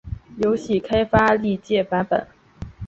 [0.39, 2.25] 游戏开发历届版本